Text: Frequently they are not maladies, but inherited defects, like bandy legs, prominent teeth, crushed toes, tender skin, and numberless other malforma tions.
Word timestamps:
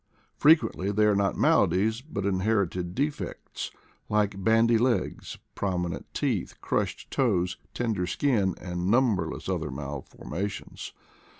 Frequently 0.35 0.89
they 0.89 1.05
are 1.05 1.15
not 1.15 1.37
maladies, 1.37 2.01
but 2.01 2.25
inherited 2.25 2.95
defects, 2.95 3.69
like 4.09 4.43
bandy 4.43 4.79
legs, 4.79 5.37
prominent 5.53 6.11
teeth, 6.11 6.59
crushed 6.59 7.11
toes, 7.11 7.57
tender 7.75 8.07
skin, 8.07 8.55
and 8.59 8.87
numberless 8.89 9.47
other 9.47 9.69
malforma 9.69 10.49
tions. 10.49 10.93